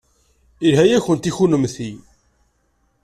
[0.63, 1.89] Yelha-yakent i kunemti.